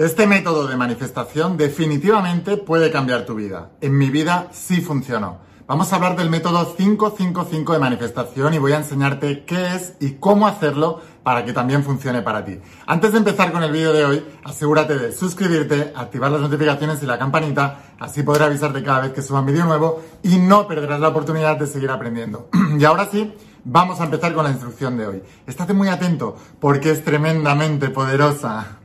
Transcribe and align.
Este 0.00 0.26
método 0.26 0.66
de 0.66 0.78
manifestación 0.78 1.58
definitivamente 1.58 2.56
puede 2.56 2.90
cambiar 2.90 3.26
tu 3.26 3.34
vida. 3.34 3.72
En 3.82 3.98
mi 3.98 4.08
vida 4.08 4.48
sí 4.50 4.80
funcionó. 4.80 5.40
Vamos 5.66 5.92
a 5.92 5.96
hablar 5.96 6.16
del 6.16 6.30
método 6.30 6.74
555 6.74 7.74
de 7.74 7.78
manifestación 7.78 8.54
y 8.54 8.58
voy 8.58 8.72
a 8.72 8.78
enseñarte 8.78 9.44
qué 9.44 9.74
es 9.74 9.96
y 10.00 10.12
cómo 10.12 10.46
hacerlo 10.46 11.02
para 11.22 11.44
que 11.44 11.52
también 11.52 11.84
funcione 11.84 12.22
para 12.22 12.46
ti. 12.46 12.58
Antes 12.86 13.12
de 13.12 13.18
empezar 13.18 13.52
con 13.52 13.62
el 13.62 13.72
vídeo 13.72 13.92
de 13.92 14.06
hoy, 14.06 14.24
asegúrate 14.42 14.96
de 14.96 15.12
suscribirte, 15.12 15.92
activar 15.94 16.30
las 16.30 16.40
notificaciones 16.40 17.02
y 17.02 17.06
la 17.06 17.18
campanita, 17.18 17.96
así 17.98 18.22
podré 18.22 18.44
avisarte 18.44 18.82
cada 18.82 19.00
vez 19.00 19.12
que 19.12 19.20
suba 19.20 19.40
un 19.40 19.46
vídeo 19.46 19.66
nuevo 19.66 20.00
y 20.22 20.38
no 20.38 20.66
perderás 20.66 21.00
la 21.00 21.08
oportunidad 21.08 21.58
de 21.58 21.66
seguir 21.66 21.90
aprendiendo. 21.90 22.48
y 22.78 22.82
ahora 22.86 23.06
sí, 23.12 23.34
vamos 23.64 24.00
a 24.00 24.04
empezar 24.04 24.32
con 24.32 24.44
la 24.44 24.50
instrucción 24.50 24.96
de 24.96 25.06
hoy. 25.06 25.22
Estate 25.46 25.74
muy 25.74 25.88
atento 25.88 26.38
porque 26.58 26.90
es 26.90 27.04
tremendamente 27.04 27.90
poderosa. 27.90 28.79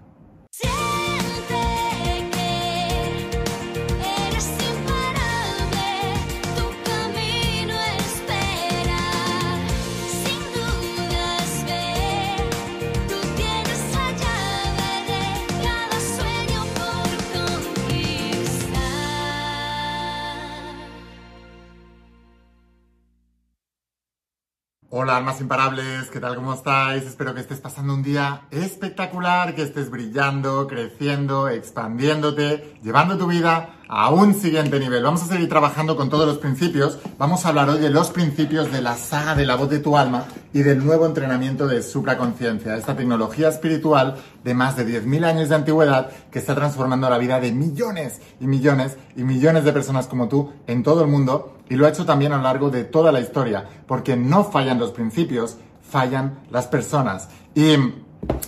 Hola 25.06 25.18
almas 25.18 25.40
imparables, 25.40 26.10
¿qué 26.10 26.20
tal? 26.20 26.34
¿Cómo 26.34 26.52
estáis? 26.52 27.04
Espero 27.04 27.36
que 27.36 27.42
estés 27.42 27.62
pasando 27.62 27.94
un 27.94 28.02
día 28.02 28.48
espectacular, 28.50 29.54
que 29.54 29.62
estés 29.62 29.92
brillando, 29.92 30.66
creciendo, 30.66 31.48
expandiéndote, 31.48 32.80
llevando 32.82 33.16
tu 33.16 33.28
vida 33.28 33.85
a 33.88 34.10
un 34.10 34.34
siguiente 34.34 34.80
nivel. 34.80 35.04
Vamos 35.04 35.24
a 35.24 35.28
seguir 35.28 35.50
trabajando 35.50 35.96
con 35.96 36.10
todos 36.10 36.28
los 36.28 36.38
principios. 36.38 37.00
Vamos 37.18 37.46
a 37.46 37.50
hablar 37.50 37.70
hoy 37.70 37.80
de 37.80 37.90
los 37.90 38.10
principios 38.10 38.72
de 38.72 38.82
la 38.82 38.96
saga 38.96 39.36
de 39.36 39.46
la 39.46 39.56
voz 39.56 39.70
de 39.70 39.80
tu 39.80 39.98
alma 39.98 40.26
y 40.54 40.64
del 40.64 40.84
nuevo 40.84 41.06
entrenamiento 41.06 41.68
de 41.68 41.84
supraconciencia, 41.84 42.76
esta 42.76 42.96
tecnología 42.96 43.50
espiritual 43.50 44.16
de 44.44 44.54
más 44.54 44.76
de 44.76 44.88
10.000 44.88 45.26
años 45.26 45.50
de 45.50 45.56
antigüedad 45.56 46.10
que 46.32 46.40
está 46.40 46.56
transformando 46.56 47.10
la 47.10 47.18
vida 47.18 47.40
de 47.40 47.52
millones 47.52 48.22
y 48.40 48.48
millones 48.48 48.98
y 49.16 49.24
millones 49.24 49.64
de 49.66 49.74
personas 49.74 50.08
como 50.08 50.28
tú 50.28 50.52
en 50.68 50.84
todo 50.84 51.02
el 51.02 51.08
mundo 51.08 51.58
y 51.70 51.76
lo 51.76 51.86
ha 51.86 51.90
hecho 51.90 52.06
también 52.06 52.32
a 52.34 52.38
lo 52.38 52.44
largo 52.44 52.70
de 52.70 52.84
toda 52.84 53.12
la 53.12 53.20
historia, 53.20 53.66
porque 53.88 54.16
no 54.16 54.44
fallan 54.44 54.80
los 54.80 54.92
principios, 54.92 55.58
fallan 55.82 56.40
las 56.52 56.68
personas. 56.68 57.30
Y 57.56 57.76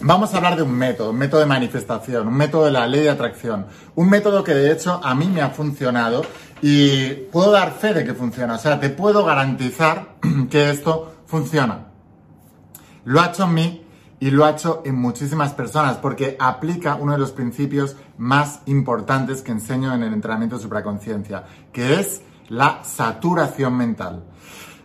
Vamos 0.02 0.32
a 0.32 0.38
hablar 0.38 0.56
de 0.56 0.62
un 0.62 0.74
método, 0.74 1.10
un 1.10 1.18
método 1.18 1.40
de 1.40 1.48
manifestación, 1.48 2.28
un 2.28 2.36
método 2.36 2.66
de 2.66 2.72
la 2.72 2.86
ley 2.86 3.02
de 3.02 3.10
atracción, 3.10 3.66
un 3.96 4.08
método 4.08 4.44
que 4.44 4.54
de 4.54 4.72
hecho 4.72 5.02
a 5.04 5.16
mí 5.16 5.26
me 5.26 5.42
ha 5.42 5.50
funcionado 5.50 6.22
y 6.62 7.14
puedo 7.32 7.52
dar 7.52 7.72
fe 7.72 7.96
de 7.96 8.06
que 8.06 8.14
funciona, 8.14 8.56
o 8.56 8.58
sea, 8.60 8.80
te 8.80 8.92
puedo 8.92 9.26
garantizar 9.26 10.18
que 10.52 10.70
esto 10.70 11.16
funciona. 11.26 11.88
Lo 13.06 13.22
ha 13.22 13.30
hecho 13.30 13.46
en 13.46 13.54
mí 13.56 13.88
y 14.20 14.30
lo 14.30 14.46
ha 14.46 14.52
hecho 14.52 14.84
en 14.86 14.96
muchísimas 14.96 15.54
personas 15.54 15.98
porque 15.98 16.38
aplica 16.40 16.94
uno 16.94 17.14
de 17.14 17.20
los 17.20 17.32
principios 17.32 17.96
más 18.20 18.62
importantes 18.68 19.42
que 19.42 19.52
enseño 19.52 19.96
en 19.96 20.04
el 20.04 20.14
entrenamiento 20.14 20.58
de 20.58 20.62
supraconciencia, 20.62 21.46
que 21.74 22.00
es 22.00 22.22
la 22.50 22.84
saturación 22.84 23.76
mental 23.76 24.24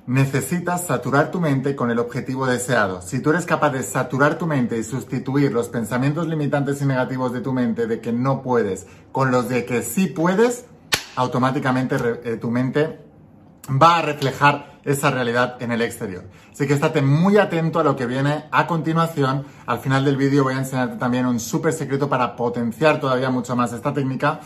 necesitas 0.06 0.86
saturar 0.86 1.30
tu 1.30 1.40
mente 1.40 1.76
con 1.76 1.90
el 1.90 1.98
objetivo 1.98 2.46
deseado. 2.46 3.02
Si 3.02 3.20
tú 3.20 3.30
eres 3.30 3.46
capaz 3.46 3.70
de 3.70 3.82
saturar 3.82 4.36
tu 4.36 4.46
mente 4.46 4.76
y 4.76 4.82
sustituir 4.82 5.52
los 5.52 5.68
pensamientos 5.68 6.26
limitantes 6.26 6.82
y 6.82 6.86
negativos 6.86 7.32
de 7.32 7.40
tu 7.40 7.52
mente 7.52 7.86
de 7.86 8.00
que 8.00 8.12
no 8.12 8.42
puedes 8.42 8.86
con 9.12 9.30
los 9.30 9.48
de 9.48 9.64
que 9.64 9.82
sí 9.82 10.06
puedes, 10.08 10.66
automáticamente 11.14 11.96
eh, 12.24 12.36
tu 12.36 12.50
mente 12.50 12.98
va 13.70 13.98
a 13.98 14.02
reflejar 14.02 14.72
esa 14.84 15.10
realidad 15.12 15.62
en 15.62 15.70
el 15.70 15.82
exterior. 15.82 16.24
Así 16.50 16.66
que 16.66 16.74
estate 16.74 17.02
muy 17.02 17.38
atento 17.38 17.78
a 17.78 17.84
lo 17.84 17.94
que 17.94 18.06
viene 18.06 18.44
a 18.50 18.66
continuación. 18.66 19.46
Al 19.66 19.78
final 19.78 20.04
del 20.04 20.16
vídeo 20.16 20.42
voy 20.42 20.54
a 20.54 20.58
enseñarte 20.58 20.96
también 20.96 21.26
un 21.26 21.38
súper 21.38 21.72
secreto 21.72 22.08
para 22.08 22.34
potenciar 22.34 22.98
todavía 22.98 23.30
mucho 23.30 23.54
más 23.54 23.72
esta 23.72 23.94
técnica 23.94 24.40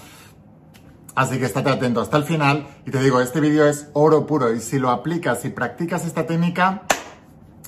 Así 1.17 1.39
que 1.39 1.47
estate 1.47 1.71
atento 1.71 2.03
hasta 2.03 2.19
el 2.19 2.25
final 2.25 2.67
y 2.85 2.91
te 2.91 3.01
digo, 3.01 3.23
este 3.23 3.41
vídeo 3.41 3.67
es 3.67 3.89
oro 3.95 4.27
puro 4.27 4.53
y 4.53 4.61
si 4.61 4.79
lo 4.79 4.91
aplicas 4.91 5.47
y 5.47 5.49
practicas 5.49 6.05
esta 6.05 6.27
técnica, 6.27 6.83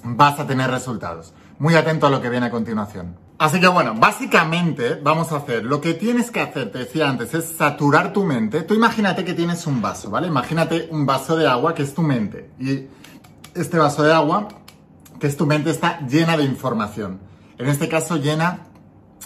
vas 0.04 0.38
a 0.38 0.46
tener 0.46 0.70
resultados. 0.70 1.32
Muy 1.58 1.74
atento 1.74 2.06
a 2.06 2.10
lo 2.10 2.20
que 2.20 2.28
viene 2.28 2.46
a 2.46 2.50
continuación. 2.50 3.16
Así 3.38 3.58
que 3.58 3.68
bueno, 3.68 3.94
básicamente 3.94 5.00
vamos 5.02 5.32
a 5.32 5.36
hacer, 5.36 5.64
lo 5.64 5.80
que 5.80 5.94
tienes 5.94 6.30
que 6.30 6.40
hacer, 6.40 6.70
te 6.70 6.80
decía 6.80 7.08
antes, 7.08 7.32
es 7.32 7.46
saturar 7.46 8.12
tu 8.12 8.22
mente. 8.22 8.62
Tú 8.62 8.74
imagínate 8.74 9.24
que 9.24 9.32
tienes 9.32 9.66
un 9.66 9.80
vaso, 9.80 10.10
¿vale? 10.10 10.26
Imagínate 10.26 10.88
un 10.90 11.06
vaso 11.06 11.34
de 11.34 11.48
agua 11.48 11.74
que 11.74 11.84
es 11.84 11.94
tu 11.94 12.02
mente. 12.02 12.50
Y 12.60 12.86
este 13.54 13.78
vaso 13.78 14.02
de 14.02 14.12
agua, 14.12 14.48
que 15.18 15.26
es 15.26 15.38
tu 15.38 15.46
mente, 15.46 15.70
está 15.70 16.06
llena 16.06 16.36
de 16.36 16.44
información. 16.44 17.20
En 17.56 17.68
este 17.68 17.88
caso, 17.88 18.16
llena 18.16 18.66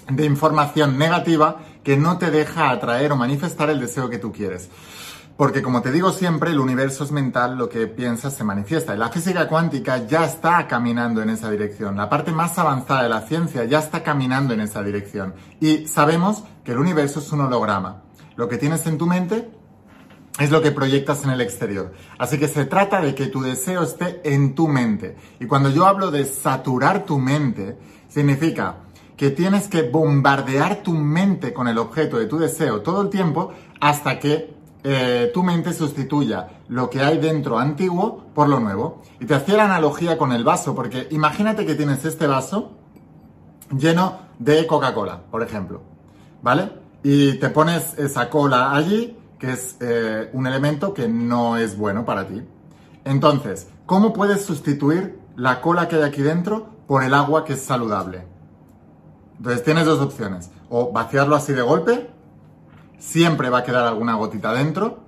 de 0.09 0.25
información 0.25 0.99
negativa 0.99 1.59
que 1.83 1.97
no 1.97 2.19
te 2.19 2.31
deja 2.31 2.71
atraer 2.71 3.13
o 3.13 3.17
manifestar 3.17 3.71
el 3.71 3.81
deseo 3.81 4.09
que 4.09 4.19
tú 4.19 4.33
quieres. 4.33 4.69
Porque 5.37 5.63
como 5.63 5.83
te 5.83 5.91
digo 5.91 6.13
siempre, 6.13 6.51
el 6.51 6.61
universo 6.61 7.05
es 7.05 7.11
mental, 7.11 7.57
lo 7.57 7.69
que 7.69 7.87
piensas 7.87 8.35
se 8.35 8.45
manifiesta. 8.45 8.95
Y 8.95 8.99
la 8.99 9.09
física 9.09 9.49
cuántica 9.49 10.07
ya 10.07 10.25
está 10.25 10.67
caminando 10.69 11.23
en 11.23 11.31
esa 11.31 11.51
dirección. 11.51 11.97
La 11.97 12.09
parte 12.09 12.33
más 12.33 12.59
avanzada 12.59 13.03
de 13.03 13.09
la 13.09 13.23
ciencia 13.23 13.65
ya 13.65 13.79
está 13.79 14.03
caminando 14.03 14.53
en 14.55 14.61
esa 14.61 14.83
dirección. 14.83 15.35
Y 15.59 15.87
sabemos 15.87 16.45
que 16.65 16.73
el 16.73 16.79
universo 16.79 17.21
es 17.21 17.33
un 17.33 17.41
holograma. 17.41 18.03
Lo 18.37 18.49
que 18.49 18.59
tienes 18.59 18.87
en 18.87 18.99
tu 18.99 19.07
mente 19.07 19.51
es 20.39 20.51
lo 20.51 20.63
que 20.63 20.71
proyectas 20.71 21.25
en 21.25 21.31
el 21.31 21.41
exterior. 21.41 21.93
Así 22.19 22.39
que 22.39 22.49
se 22.49 22.65
trata 22.65 23.01
de 23.01 23.15
que 23.15 23.27
tu 23.27 23.43
deseo 23.43 23.83
esté 23.83 24.21
en 24.25 24.55
tu 24.55 24.69
mente. 24.69 25.17
Y 25.41 25.47
cuando 25.47 25.71
yo 25.71 25.87
hablo 25.87 26.11
de 26.11 26.25
saturar 26.25 27.05
tu 27.05 27.19
mente, 27.19 27.79
significa 28.09 28.77
que 29.23 29.31
tienes 29.31 29.69
que 29.69 29.83
bombardear 29.83 30.83
tu 30.83 30.95
mente 30.95 31.53
con 31.53 31.69
el 31.69 31.79
objeto 31.79 32.19
de 32.19 32.27
tu 32.27 32.41
deseo 32.41 32.81
todo 32.81 33.03
el 33.03 33.09
tiempo 33.09 33.53
hasta 33.81 34.19
que 34.19 34.53
eh, 34.83 35.31
tu 35.33 35.45
mente 35.45 35.73
sustituya 35.73 36.49
lo 36.67 36.91
que 36.91 37.03
hay 37.03 37.19
dentro 37.19 37.57
antiguo 37.57 38.25
por 38.35 38.49
lo 38.49 38.59
nuevo. 38.59 39.01
Y 39.21 39.27
te 39.27 39.35
hacía 39.35 39.59
la 39.59 39.67
analogía 39.67 40.19
con 40.19 40.33
el 40.33 40.43
vaso, 40.43 40.75
porque 40.75 41.07
imagínate 41.13 41.65
que 41.65 41.77
tienes 41.77 42.05
este 42.05 42.27
vaso 42.27 42.73
lleno 43.71 44.19
de 44.41 44.67
Coca-Cola, 44.67 45.21
por 45.31 45.45
ejemplo, 45.45 45.83
¿vale? 46.43 46.73
Y 47.05 47.35
te 47.35 47.49
pones 47.51 47.97
esa 47.99 48.29
cola 48.29 48.75
allí, 48.75 49.17
que 49.39 49.53
es 49.53 49.77
eh, 49.79 50.31
un 50.33 50.49
elemento 50.49 50.93
que 50.93 51.07
no 51.07 51.57
es 51.57 51.79
bueno 51.79 52.05
para 52.05 52.27
ti. 52.27 52.43
Entonces, 53.05 53.69
¿cómo 53.87 54.13
puedes 54.13 54.45
sustituir 54.45 55.17
la 55.37 55.61
cola 55.61 55.87
que 55.87 55.95
hay 55.95 56.03
aquí 56.03 56.23
dentro 56.23 56.71
por 56.89 57.05
el 57.05 57.15
agua 57.15 57.45
que 57.45 57.53
es 57.53 57.63
saludable? 57.63 58.32
Entonces 59.39 59.65
tienes 59.65 59.87
dos 59.87 60.01
opciones. 60.01 60.51
O 60.69 60.93
vaciarlo 60.93 61.37
así 61.37 61.53
de 61.53 61.63
golpe, 61.63 62.11
siempre 62.99 63.51
va 63.51 63.59
a 63.59 63.65
quedar 63.65 63.87
alguna 63.87 64.15
gotita 64.15 64.53
dentro. 64.53 65.01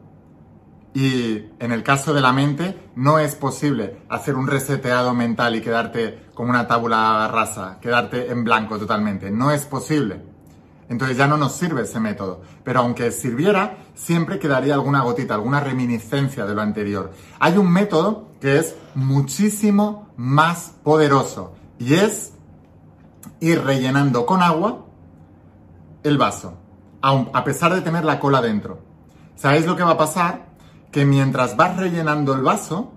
Y 0.93 1.47
en 1.59 1.73
el 1.73 1.83
caso 1.83 2.15
de 2.15 2.21
la 2.21 2.33
mente, 2.33 2.79
no 2.95 3.19
es 3.19 3.35
posible 3.35 3.99
hacer 4.09 4.37
un 4.37 4.47
reseteado 4.47 5.13
mental 5.13 5.57
y 5.57 5.61
quedarte 5.61 6.29
como 6.35 6.51
una 6.51 6.69
tábula 6.69 7.29
rasa, 7.29 7.79
quedarte 7.81 8.31
en 8.31 8.45
blanco 8.45 8.79
totalmente. 8.79 9.31
No 9.31 9.51
es 9.51 9.65
posible. 9.65 10.23
Entonces 10.89 11.17
ya 11.17 11.27
no 11.27 11.37
nos 11.37 11.53
sirve 11.53 11.83
ese 11.83 11.99
método. 11.99 12.43
Pero 12.63 12.81
aunque 12.81 13.11
sirviera, 13.11 13.79
siempre 13.95 14.39
quedaría 14.39 14.75
alguna 14.75 15.03
gotita, 15.03 15.35
alguna 15.35 15.61
reminiscencia 15.61 16.47
de 16.47 16.55
lo 16.55 16.61
anterior. 16.63 17.13
Hay 17.41 17.57
un 17.57 17.73
método 17.73 18.29
que 18.41 18.59
es 18.59 18.77
muchísimo 18.95 20.11
más 20.17 20.75
poderoso 20.83 21.55
y 21.79 21.95
es 21.95 22.34
ir 23.45 23.63
rellenando 23.63 24.25
con 24.27 24.43
agua 24.43 24.87
el 26.03 26.19
vaso, 26.19 26.55
a 27.03 27.45
pesar 27.45 27.75
de 27.75 27.83
tener 27.83 28.05
la 28.05 28.19
cola 28.19 28.41
dentro. 28.41 28.79
¿Sabéis 29.37 29.67
lo 29.67 29.77
que 29.77 29.83
va 29.83 29.93
a 29.93 29.99
pasar? 29.99 30.47
Que 30.91 31.05
mientras 31.05 31.57
vas 31.57 31.77
rellenando 31.77 32.35
el 32.35 32.43
vaso, 32.43 32.93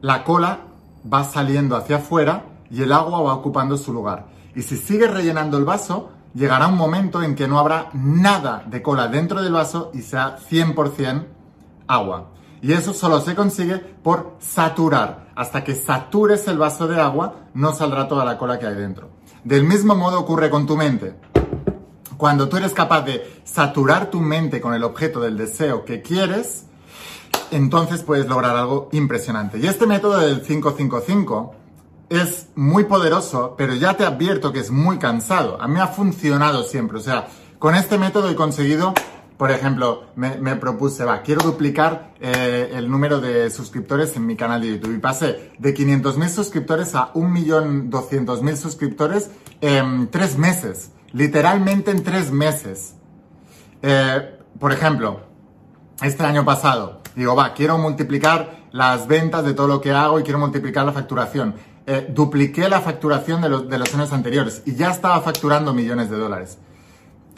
la 0.00 0.24
cola 0.24 0.60
va 1.12 1.24
saliendo 1.24 1.76
hacia 1.76 1.96
afuera 1.96 2.44
y 2.70 2.82
el 2.82 2.92
agua 2.92 3.22
va 3.22 3.34
ocupando 3.34 3.76
su 3.76 3.92
lugar. 3.92 4.26
Y 4.54 4.62
si 4.62 4.76
sigues 4.76 5.10
rellenando 5.10 5.58
el 5.58 5.64
vaso, 5.64 6.10
llegará 6.34 6.68
un 6.68 6.76
momento 6.76 7.22
en 7.22 7.34
que 7.34 7.48
no 7.48 7.58
habrá 7.58 7.90
nada 7.92 8.62
de 8.66 8.82
cola 8.82 9.08
dentro 9.08 9.42
del 9.42 9.52
vaso 9.52 9.90
y 9.94 10.02
sea 10.02 10.36
100% 10.38 11.26
agua. 11.88 12.30
Y 12.62 12.72
eso 12.72 12.92
solo 12.92 13.20
se 13.20 13.34
consigue 13.34 13.78
por 13.78 14.36
saturar. 14.38 15.30
Hasta 15.34 15.64
que 15.64 15.74
satures 15.74 16.46
el 16.48 16.58
vaso 16.58 16.86
de 16.86 17.00
agua, 17.00 17.36
no 17.54 17.72
saldrá 17.72 18.06
toda 18.06 18.24
la 18.24 18.36
cola 18.36 18.58
que 18.58 18.66
hay 18.66 18.74
dentro. 18.74 19.19
Del 19.44 19.64
mismo 19.64 19.94
modo 19.94 20.20
ocurre 20.20 20.50
con 20.50 20.66
tu 20.66 20.76
mente. 20.76 21.14
Cuando 22.18 22.48
tú 22.48 22.58
eres 22.58 22.74
capaz 22.74 23.02
de 23.02 23.40
saturar 23.44 24.10
tu 24.10 24.20
mente 24.20 24.60
con 24.60 24.74
el 24.74 24.84
objeto 24.84 25.20
del 25.20 25.38
deseo 25.38 25.86
que 25.86 26.02
quieres, 26.02 26.66
entonces 27.50 28.02
puedes 28.02 28.26
lograr 28.26 28.54
algo 28.56 28.90
impresionante. 28.92 29.58
Y 29.58 29.66
este 29.66 29.86
método 29.86 30.18
del 30.18 30.42
555 30.42 31.54
es 32.10 32.48
muy 32.54 32.84
poderoso, 32.84 33.54
pero 33.56 33.74
ya 33.74 33.96
te 33.96 34.04
advierto 34.04 34.52
que 34.52 34.60
es 34.60 34.70
muy 34.70 34.98
cansado. 34.98 35.60
A 35.62 35.66
mí 35.66 35.80
ha 35.80 35.86
funcionado 35.86 36.62
siempre. 36.64 36.98
O 36.98 37.00
sea, 37.00 37.28
con 37.58 37.74
este 37.74 37.96
método 37.96 38.28
he 38.28 38.34
conseguido, 38.34 38.92
por 39.40 39.50
ejemplo, 39.50 40.04
me, 40.16 40.56
propuse, 40.56 41.02
va, 41.02 41.22
quiero 41.22 41.40
duplicar 41.40 42.12
eh, 42.20 42.72
el 42.74 42.90
número 42.90 43.22
de 43.22 43.48
suscriptores 43.48 44.14
en 44.16 44.26
mi 44.26 44.36
canal 44.36 44.60
de 44.60 44.72
YouTube. 44.72 44.94
Y 44.94 44.98
pasé 44.98 45.52
de 45.58 45.74
500.000 45.74 46.28
suscriptores 46.28 46.94
a 46.94 47.10
1.200.000 47.14 48.56
suscriptores 48.56 49.30
en 49.62 50.10
tres 50.10 50.36
meses. 50.36 50.90
Literalmente 51.12 51.90
en 51.90 52.04
tres 52.04 52.30
meses. 52.30 52.96
Eh, 53.80 54.38
por 54.58 54.72
ejemplo, 54.72 55.22
este 56.02 56.22
año 56.22 56.44
pasado, 56.44 57.00
digo, 57.16 57.34
va, 57.34 57.54
quiero 57.54 57.78
multiplicar 57.78 58.66
las 58.72 59.06
ventas 59.06 59.42
de 59.46 59.54
todo 59.54 59.68
lo 59.68 59.80
que 59.80 59.90
hago 59.90 60.20
y 60.20 60.22
quiero 60.22 60.38
multiplicar 60.38 60.84
la 60.84 60.92
facturación. 60.92 61.54
Eh, 61.86 62.08
dupliqué 62.10 62.68
la 62.68 62.82
facturación 62.82 63.40
de 63.40 63.48
los, 63.48 63.70
de 63.70 63.78
los 63.78 63.94
años 63.94 64.12
anteriores 64.12 64.62
y 64.66 64.74
ya 64.74 64.90
estaba 64.90 65.18
facturando 65.22 65.72
millones 65.72 66.10
de 66.10 66.18
dólares. 66.18 66.58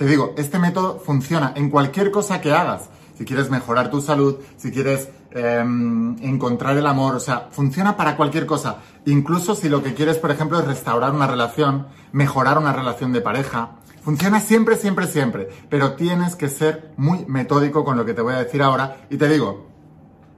Te 0.03 0.09
digo, 0.09 0.35
este 0.37 0.59
método 0.59 0.99
funciona 0.99 1.53
en 1.55 1.71
cualquier 1.71 2.11
cosa 2.11 2.41
que 2.41 2.51
hagas. 2.53 2.91
Si 3.17 3.25
quieres 3.25 3.51
mejorar 3.51 3.89
tu 3.89 4.01
salud, 4.01 4.35
si 4.57 4.73
quieres 4.73 5.09
em, 5.31 6.17
encontrar 6.25 6.77
el 6.77 6.89
amor, 6.89 7.15
o 7.15 7.21
sea, 7.21 7.51
funciona 7.53 7.97
para 7.97 8.17
cualquier 8.17 8.45
cosa. 8.45 8.79
Incluso 9.07 9.55
si 9.55 9.69
lo 9.69 9.81
que 9.81 9.95
quieres, 9.95 10.19
por 10.19 10.33
ejemplo, 10.33 10.59
es 10.59 10.67
restaurar 10.67 11.13
una 11.13 11.29
relación, 11.29 11.87
mejorar 12.11 12.59
una 12.59 12.73
relación 12.73 13.13
de 13.13 13.21
pareja. 13.21 13.77
Funciona 14.03 14.41
siempre, 14.41 14.75
siempre, 14.75 15.07
siempre. 15.07 15.49
Pero 15.71 15.93
tienes 15.93 16.35
que 16.35 16.49
ser 16.49 16.91
muy 16.97 17.25
metódico 17.27 17.85
con 17.85 17.97
lo 17.97 18.05
que 18.05 18.15
te 18.15 18.23
voy 18.23 18.35
a 18.35 18.39
decir 18.39 18.61
ahora. 18.61 19.07
Y 19.09 19.19
te 19.19 19.29
digo, 19.29 19.69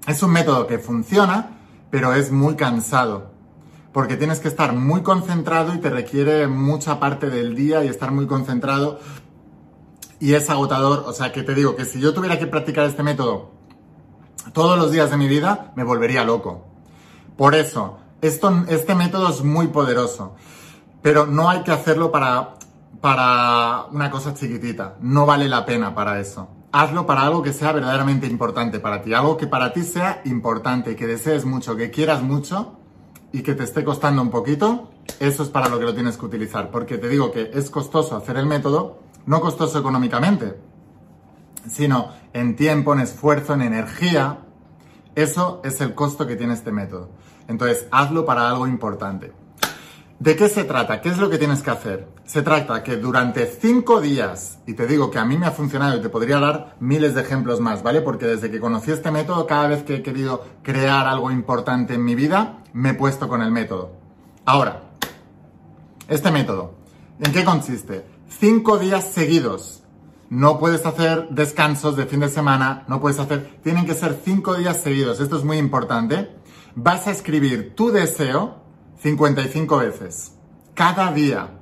es 0.06 0.22
un 0.22 0.30
método 0.30 0.66
que 0.66 0.78
funciona, 0.78 1.56
pero 1.90 2.12
es 2.12 2.30
muy 2.30 2.54
cansado. 2.54 3.32
Porque 3.94 4.16
tienes 4.16 4.40
que 4.40 4.48
estar 4.48 4.74
muy 4.74 5.02
concentrado 5.02 5.72
y 5.72 5.78
te 5.78 5.88
requiere 5.88 6.48
mucha 6.48 7.00
parte 7.00 7.30
del 7.30 7.54
día 7.54 7.82
y 7.82 7.88
estar 7.88 8.10
muy 8.10 8.26
concentrado. 8.26 8.98
Y 10.20 10.34
es 10.34 10.48
agotador. 10.50 11.04
O 11.06 11.12
sea, 11.12 11.32
que 11.32 11.42
te 11.42 11.54
digo 11.54 11.76
que 11.76 11.84
si 11.84 12.00
yo 12.00 12.14
tuviera 12.14 12.38
que 12.38 12.46
practicar 12.46 12.86
este 12.86 13.02
método 13.02 13.50
todos 14.52 14.78
los 14.78 14.90
días 14.90 15.10
de 15.10 15.16
mi 15.16 15.28
vida, 15.28 15.72
me 15.76 15.84
volvería 15.84 16.24
loco. 16.24 16.66
Por 17.36 17.54
eso, 17.54 17.98
esto, 18.20 18.64
este 18.68 18.94
método 18.94 19.30
es 19.30 19.42
muy 19.42 19.68
poderoso. 19.68 20.34
Pero 21.02 21.26
no 21.26 21.48
hay 21.48 21.62
que 21.62 21.72
hacerlo 21.72 22.10
para, 22.10 22.54
para 23.00 23.86
una 23.90 24.10
cosa 24.10 24.34
chiquitita. 24.34 24.96
No 25.00 25.26
vale 25.26 25.48
la 25.48 25.66
pena 25.66 25.94
para 25.94 26.20
eso 26.20 26.48
hazlo 26.74 27.06
para 27.06 27.22
algo 27.22 27.40
que 27.40 27.52
sea 27.52 27.70
verdaderamente 27.70 28.26
importante 28.26 28.80
para 28.80 29.00
ti, 29.00 29.14
algo 29.14 29.36
que 29.36 29.46
para 29.46 29.72
ti 29.72 29.84
sea 29.84 30.22
importante, 30.24 30.96
que 30.96 31.06
desees 31.06 31.44
mucho, 31.44 31.76
que 31.76 31.92
quieras 31.92 32.20
mucho 32.20 32.72
y 33.30 33.42
que 33.42 33.54
te 33.54 33.62
esté 33.62 33.84
costando 33.84 34.20
un 34.20 34.30
poquito, 34.30 34.90
eso 35.20 35.44
es 35.44 35.50
para 35.50 35.68
lo 35.68 35.78
que 35.78 35.84
lo 35.84 35.94
tienes 35.94 36.16
que 36.16 36.26
utilizar, 36.26 36.72
porque 36.72 36.98
te 36.98 37.08
digo 37.08 37.30
que 37.30 37.52
es 37.54 37.70
costoso 37.70 38.16
hacer 38.16 38.36
el 38.38 38.46
método, 38.46 38.98
no 39.26 39.40
costoso 39.40 39.78
económicamente, 39.78 40.58
sino 41.68 42.10
en 42.32 42.56
tiempo, 42.56 42.92
en 42.92 43.00
esfuerzo, 43.00 43.54
en 43.54 43.62
energía, 43.62 44.40
eso 45.14 45.60
es 45.64 45.80
el 45.80 45.94
costo 45.94 46.26
que 46.26 46.36
tiene 46.36 46.54
este 46.54 46.72
método. 46.72 47.10
Entonces, 47.48 47.86
hazlo 47.90 48.24
para 48.24 48.48
algo 48.48 48.66
importante. 48.66 49.32
¿De 50.18 50.36
qué 50.36 50.48
se 50.48 50.64
trata? 50.64 51.00
¿Qué 51.00 51.08
es 51.08 51.18
lo 51.18 51.28
que 51.28 51.38
tienes 51.38 51.62
que 51.62 51.70
hacer? 51.70 52.08
Se 52.24 52.42
trata 52.42 52.82
que 52.82 52.96
durante 52.96 53.46
cinco 53.46 54.00
días, 54.00 54.58
y 54.66 54.74
te 54.74 54.86
digo 54.86 55.10
que 55.10 55.18
a 55.18 55.24
mí 55.24 55.36
me 55.36 55.46
ha 55.46 55.50
funcionado 55.50 55.96
y 55.96 56.00
te 56.00 56.08
podría 56.08 56.38
dar 56.38 56.76
miles 56.80 57.14
de 57.14 57.20
ejemplos 57.22 57.60
más, 57.60 57.82
¿vale? 57.82 58.00
Porque 58.00 58.26
desde 58.26 58.50
que 58.50 58.60
conocí 58.60 58.92
este 58.92 59.10
método, 59.10 59.46
cada 59.46 59.66
vez 59.66 59.82
que 59.82 59.96
he 59.96 60.02
querido 60.02 60.44
crear 60.62 61.06
algo 61.06 61.30
importante 61.30 61.94
en 61.94 62.04
mi 62.04 62.14
vida, 62.14 62.62
me 62.72 62.90
he 62.90 62.94
puesto 62.94 63.28
con 63.28 63.42
el 63.42 63.50
método. 63.50 63.92
Ahora, 64.46 64.82
este 66.08 66.30
método, 66.30 66.74
¿en 67.20 67.32
qué 67.32 67.44
consiste? 67.44 68.04
Cinco 68.40 68.78
días 68.78 69.12
seguidos. 69.12 69.82
No 70.28 70.58
puedes 70.58 70.84
hacer 70.86 71.28
descansos 71.30 71.96
de 71.96 72.06
fin 72.06 72.20
de 72.20 72.28
semana, 72.28 72.84
no 72.88 73.00
puedes 73.00 73.20
hacer, 73.20 73.60
tienen 73.62 73.86
que 73.86 73.94
ser 73.94 74.18
cinco 74.24 74.54
días 74.54 74.80
seguidos. 74.80 75.20
Esto 75.20 75.36
es 75.36 75.44
muy 75.44 75.58
importante. 75.58 76.30
Vas 76.74 77.06
a 77.06 77.12
escribir 77.12 77.74
tu 77.76 77.90
deseo 77.90 78.56
55 78.98 79.76
veces. 79.78 80.32
Cada 80.74 81.12
día. 81.12 81.60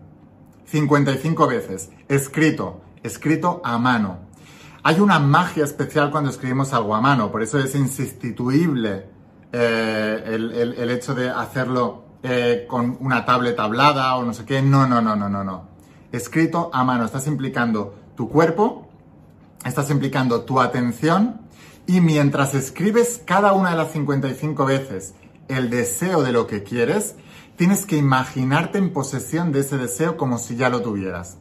55 0.64 1.46
veces. 1.46 1.90
Escrito. 2.08 2.80
Escrito 3.02 3.60
a 3.64 3.78
mano. 3.78 4.20
Hay 4.82 5.00
una 5.00 5.18
magia 5.18 5.64
especial 5.64 6.10
cuando 6.10 6.30
escribimos 6.30 6.72
algo 6.72 6.94
a 6.94 7.00
mano, 7.00 7.30
por 7.30 7.42
eso 7.42 7.58
es 7.58 7.74
insustituible 7.76 9.06
eh, 9.52 10.22
el, 10.26 10.90
hecho 10.90 11.14
de 11.14 11.30
hacerlo 11.30 12.16
eh, 12.22 12.66
con 12.68 12.96
una 12.98 13.24
tablet 13.24 13.60
hablada 13.60 14.16
o 14.16 14.24
no 14.24 14.32
sé 14.32 14.44
qué. 14.44 14.62
No, 14.62 14.86
no, 14.86 15.00
no, 15.00 15.14
no, 15.14 15.28
no, 15.28 15.44
no. 15.44 15.71
Escrito 16.12 16.70
a 16.72 16.84
mano. 16.84 17.04
Estás 17.04 17.26
implicando 17.26 17.94
tu 18.16 18.28
cuerpo, 18.28 18.88
estás 19.64 19.90
implicando 19.90 20.42
tu 20.42 20.60
atención 20.60 21.40
y 21.86 22.00
mientras 22.00 22.54
escribes 22.54 23.22
cada 23.24 23.52
una 23.54 23.70
de 23.70 23.76
las 23.76 23.92
55 23.92 24.64
veces 24.64 25.14
el 25.48 25.70
deseo 25.70 26.22
de 26.22 26.32
lo 26.32 26.46
que 26.46 26.62
quieres, 26.62 27.16
tienes 27.56 27.86
que 27.86 27.96
imaginarte 27.96 28.78
en 28.78 28.92
posesión 28.92 29.52
de 29.52 29.60
ese 29.60 29.76
deseo 29.78 30.16
como 30.16 30.38
si 30.38 30.56
ya 30.56 30.68
lo 30.68 30.82
tuvieras. 30.82 31.38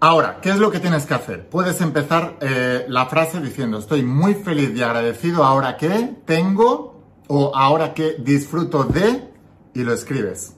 Ahora, 0.00 0.40
¿qué 0.42 0.50
es 0.50 0.58
lo 0.58 0.70
que 0.70 0.80
tienes 0.80 1.06
que 1.06 1.14
hacer? 1.14 1.48
Puedes 1.48 1.80
empezar 1.80 2.36
eh, 2.40 2.84
la 2.88 3.06
frase 3.06 3.40
diciendo, 3.40 3.78
estoy 3.78 4.02
muy 4.02 4.34
feliz 4.34 4.70
y 4.76 4.82
agradecido 4.82 5.44
ahora 5.44 5.76
que 5.78 6.14
tengo 6.26 7.02
o 7.26 7.56
ahora 7.56 7.94
que 7.94 8.16
disfruto 8.18 8.84
de 8.84 9.30
y 9.72 9.82
lo 9.82 9.94
escribes. 9.94 10.54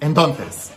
Entonces, 0.00 0.72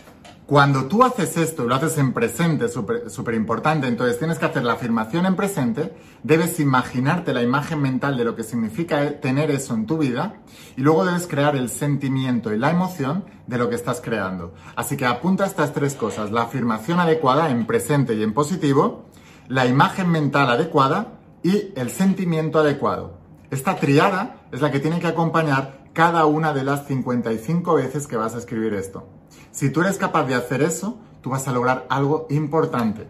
cuando 0.48 0.86
tú 0.86 1.04
haces 1.04 1.36
esto 1.36 1.64
lo 1.64 1.74
haces 1.74 1.98
en 1.98 2.14
presente, 2.14 2.68
súper 2.68 3.34
importante, 3.34 3.86
entonces 3.86 4.18
tienes 4.18 4.38
que 4.38 4.46
hacer 4.46 4.64
la 4.64 4.72
afirmación 4.72 5.26
en 5.26 5.36
presente, 5.36 5.94
debes 6.22 6.58
imaginarte 6.58 7.34
la 7.34 7.42
imagen 7.42 7.82
mental 7.82 8.16
de 8.16 8.24
lo 8.24 8.34
que 8.34 8.44
significa 8.44 9.20
tener 9.20 9.50
eso 9.50 9.74
en 9.74 9.84
tu 9.84 9.98
vida 9.98 10.36
y 10.74 10.80
luego 10.80 11.04
debes 11.04 11.26
crear 11.26 11.54
el 11.54 11.68
sentimiento 11.68 12.50
y 12.50 12.58
la 12.58 12.70
emoción 12.70 13.26
de 13.46 13.58
lo 13.58 13.68
que 13.68 13.74
estás 13.74 14.00
creando. 14.00 14.54
Así 14.74 14.96
que 14.96 15.04
apunta 15.04 15.44
estas 15.44 15.74
tres 15.74 15.94
cosas, 15.94 16.30
la 16.30 16.44
afirmación 16.44 16.98
adecuada 16.98 17.50
en 17.50 17.66
presente 17.66 18.14
y 18.14 18.22
en 18.22 18.32
positivo, 18.32 19.04
la 19.48 19.66
imagen 19.66 20.08
mental 20.08 20.48
adecuada 20.48 21.18
y 21.42 21.74
el 21.76 21.90
sentimiento 21.90 22.60
adecuado. 22.60 23.18
Esta 23.50 23.76
triada 23.76 24.36
es 24.50 24.62
la 24.62 24.72
que 24.72 24.80
tiene 24.80 24.98
que 24.98 25.08
acompañar 25.08 25.84
cada 25.92 26.24
una 26.24 26.54
de 26.54 26.64
las 26.64 26.86
55 26.86 27.74
veces 27.74 28.06
que 28.06 28.16
vas 28.16 28.34
a 28.34 28.38
escribir 28.38 28.72
esto. 28.72 29.17
Si 29.50 29.70
tú 29.70 29.80
eres 29.80 29.98
capaz 29.98 30.24
de 30.24 30.34
hacer 30.34 30.62
eso, 30.62 30.98
tú 31.20 31.30
vas 31.30 31.48
a 31.48 31.52
lograr 31.52 31.86
algo 31.90 32.26
importante. 32.30 33.06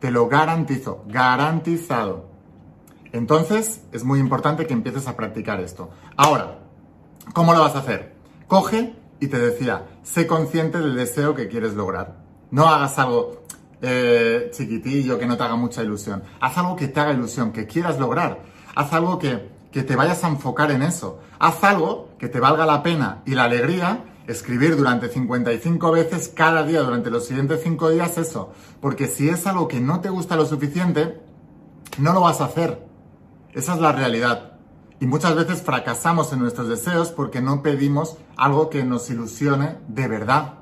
Te 0.00 0.10
lo 0.10 0.28
garantizo, 0.28 1.04
garantizado. 1.06 2.26
Entonces, 3.12 3.82
es 3.92 4.04
muy 4.04 4.20
importante 4.20 4.66
que 4.66 4.74
empieces 4.74 5.08
a 5.08 5.16
practicar 5.16 5.60
esto. 5.60 5.90
Ahora, 6.16 6.58
¿cómo 7.32 7.54
lo 7.54 7.60
vas 7.60 7.74
a 7.74 7.80
hacer? 7.80 8.14
Coge 8.46 8.94
y 9.20 9.28
te 9.28 9.38
decía, 9.38 9.86
sé 10.02 10.26
consciente 10.26 10.78
del 10.78 10.94
deseo 10.94 11.34
que 11.34 11.48
quieres 11.48 11.74
lograr. 11.74 12.16
No 12.50 12.68
hagas 12.68 12.98
algo 12.98 13.42
eh, 13.80 14.50
chiquitillo 14.52 15.18
que 15.18 15.26
no 15.26 15.36
te 15.36 15.42
haga 15.44 15.56
mucha 15.56 15.82
ilusión. 15.82 16.22
Haz 16.40 16.58
algo 16.58 16.76
que 16.76 16.88
te 16.88 17.00
haga 17.00 17.12
ilusión, 17.12 17.52
que 17.52 17.66
quieras 17.66 17.98
lograr. 17.98 18.40
Haz 18.74 18.92
algo 18.92 19.18
que, 19.18 19.48
que 19.72 19.82
te 19.82 19.96
vayas 19.96 20.22
a 20.24 20.28
enfocar 20.28 20.70
en 20.70 20.82
eso. 20.82 21.20
Haz 21.38 21.62
algo 21.64 22.10
que 22.18 22.28
te 22.28 22.40
valga 22.40 22.66
la 22.66 22.82
pena 22.82 23.22
y 23.26 23.34
la 23.34 23.44
alegría 23.44 24.04
escribir 24.28 24.76
durante 24.76 25.08
55 25.08 25.90
veces 25.90 26.30
cada 26.32 26.62
día 26.62 26.82
durante 26.82 27.10
los 27.10 27.24
siguientes 27.24 27.60
5 27.64 27.90
días 27.90 28.18
eso. 28.18 28.52
Porque 28.80 29.08
si 29.08 29.28
es 29.28 29.46
algo 29.46 29.66
que 29.66 29.80
no 29.80 30.00
te 30.00 30.10
gusta 30.10 30.36
lo 30.36 30.46
suficiente, 30.46 31.18
no 31.98 32.12
lo 32.12 32.20
vas 32.20 32.40
a 32.40 32.44
hacer. 32.44 32.86
Esa 33.54 33.74
es 33.74 33.80
la 33.80 33.90
realidad. 33.90 34.52
Y 35.00 35.06
muchas 35.06 35.34
veces 35.34 35.62
fracasamos 35.62 36.32
en 36.32 36.40
nuestros 36.40 36.68
deseos 36.68 37.10
porque 37.10 37.40
no 37.40 37.62
pedimos 37.62 38.18
algo 38.36 38.68
que 38.68 38.84
nos 38.84 39.08
ilusione 39.08 39.78
de 39.88 40.06
verdad. 40.08 40.54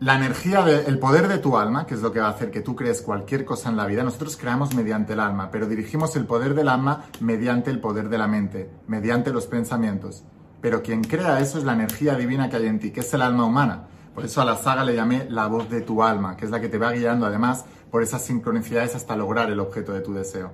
La 0.00 0.16
energía, 0.16 0.66
el 0.68 0.98
poder 0.98 1.28
de 1.28 1.38
tu 1.38 1.56
alma, 1.56 1.86
que 1.86 1.94
es 1.94 2.02
lo 2.02 2.12
que 2.12 2.20
va 2.20 2.26
a 2.26 2.30
hacer 2.30 2.50
que 2.50 2.60
tú 2.60 2.76
crees 2.76 3.00
cualquier 3.00 3.46
cosa 3.46 3.70
en 3.70 3.78
la 3.78 3.86
vida, 3.86 4.02
nosotros 4.02 4.36
creamos 4.36 4.74
mediante 4.74 5.14
el 5.14 5.20
alma, 5.20 5.50
pero 5.50 5.66
dirigimos 5.66 6.14
el 6.16 6.26
poder 6.26 6.54
del 6.54 6.68
alma 6.68 7.04
mediante 7.20 7.70
el 7.70 7.80
poder 7.80 8.10
de 8.10 8.18
la 8.18 8.26
mente, 8.26 8.68
mediante 8.86 9.32
los 9.32 9.46
pensamientos 9.46 10.24
pero 10.64 10.82
quien 10.82 11.04
crea 11.04 11.40
eso 11.40 11.58
es 11.58 11.64
la 11.64 11.74
energía 11.74 12.14
divina 12.14 12.48
que 12.48 12.56
hay 12.56 12.64
en 12.68 12.78
ti, 12.78 12.90
que 12.90 13.00
es 13.00 13.12
el 13.12 13.20
alma 13.20 13.44
humana. 13.44 13.82
Por 14.14 14.24
eso 14.24 14.40
a 14.40 14.46
la 14.46 14.56
saga 14.56 14.82
le 14.82 14.96
llamé 14.96 15.26
la 15.28 15.46
voz 15.46 15.68
de 15.68 15.82
tu 15.82 16.02
alma, 16.02 16.38
que 16.38 16.46
es 16.46 16.50
la 16.50 16.58
que 16.58 16.70
te 16.70 16.78
va 16.78 16.92
guiando 16.92 17.26
además 17.26 17.66
por 17.90 18.02
esas 18.02 18.24
sincronicidades 18.24 18.94
hasta 18.94 19.14
lograr 19.14 19.50
el 19.50 19.60
objeto 19.60 19.92
de 19.92 20.00
tu 20.00 20.14
deseo. 20.14 20.52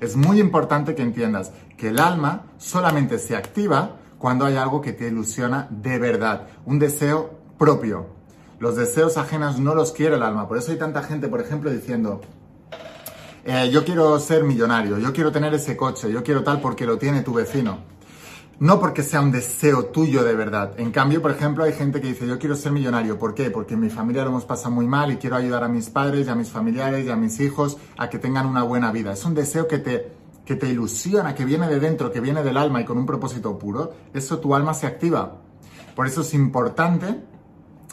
Es 0.00 0.16
muy 0.16 0.40
importante 0.40 0.96
que 0.96 1.02
entiendas 1.02 1.52
que 1.76 1.90
el 1.90 2.00
alma 2.00 2.46
solamente 2.58 3.20
se 3.20 3.36
activa 3.36 3.98
cuando 4.18 4.46
hay 4.46 4.56
algo 4.56 4.80
que 4.80 4.92
te 4.92 5.06
ilusiona 5.06 5.68
de 5.70 5.96
verdad, 6.00 6.48
un 6.66 6.80
deseo 6.80 7.30
propio. 7.56 8.06
Los 8.58 8.74
deseos 8.74 9.16
ajenos 9.16 9.60
no 9.60 9.76
los 9.76 9.92
quiere 9.92 10.16
el 10.16 10.24
alma, 10.24 10.48
por 10.48 10.58
eso 10.58 10.72
hay 10.72 10.78
tanta 10.78 11.04
gente, 11.04 11.28
por 11.28 11.40
ejemplo, 11.40 11.70
diciendo, 11.70 12.20
eh, 13.44 13.70
yo 13.72 13.84
quiero 13.84 14.18
ser 14.18 14.42
millonario, 14.42 14.98
yo 14.98 15.12
quiero 15.12 15.30
tener 15.30 15.54
ese 15.54 15.76
coche, 15.76 16.10
yo 16.10 16.24
quiero 16.24 16.42
tal 16.42 16.60
porque 16.60 16.84
lo 16.84 16.98
tiene 16.98 17.22
tu 17.22 17.32
vecino. 17.32 17.92
No 18.62 18.78
porque 18.78 19.02
sea 19.02 19.20
un 19.20 19.32
deseo 19.32 19.86
tuyo 19.86 20.22
de 20.22 20.36
verdad. 20.36 20.74
En 20.76 20.92
cambio, 20.92 21.20
por 21.20 21.32
ejemplo, 21.32 21.64
hay 21.64 21.72
gente 21.72 22.00
que 22.00 22.06
dice, 22.06 22.28
yo 22.28 22.38
quiero 22.38 22.54
ser 22.54 22.70
millonario. 22.70 23.18
¿Por 23.18 23.34
qué? 23.34 23.50
Porque 23.50 23.74
en 23.74 23.80
mi 23.80 23.90
familia 23.90 24.22
lo 24.22 24.28
hemos 24.28 24.44
pasado 24.44 24.70
muy 24.70 24.86
mal 24.86 25.10
y 25.10 25.16
quiero 25.16 25.34
ayudar 25.34 25.64
a 25.64 25.68
mis 25.68 25.90
padres 25.90 26.28
y 26.28 26.30
a 26.30 26.36
mis 26.36 26.48
familiares 26.48 27.04
y 27.04 27.10
a 27.10 27.16
mis 27.16 27.40
hijos 27.40 27.76
a 27.98 28.08
que 28.08 28.20
tengan 28.20 28.46
una 28.46 28.62
buena 28.62 28.92
vida. 28.92 29.14
Es 29.14 29.24
un 29.24 29.34
deseo 29.34 29.66
que 29.66 29.78
te, 29.78 30.12
que 30.44 30.54
te 30.54 30.68
ilusiona, 30.68 31.34
que 31.34 31.44
viene 31.44 31.66
de 31.66 31.80
dentro, 31.80 32.12
que 32.12 32.20
viene 32.20 32.44
del 32.44 32.56
alma 32.56 32.80
y 32.80 32.84
con 32.84 32.98
un 32.98 33.04
propósito 33.04 33.58
puro. 33.58 33.94
Eso 34.14 34.38
tu 34.38 34.54
alma 34.54 34.74
se 34.74 34.86
activa. 34.86 35.38
Por 35.96 36.06
eso 36.06 36.20
es 36.20 36.32
importante, 36.32 37.20